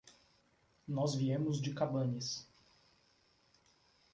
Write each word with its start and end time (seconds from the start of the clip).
Nós 0.87 1.13
viemos 1.13 1.61
de 1.61 1.75
Cabanes. 1.75 2.47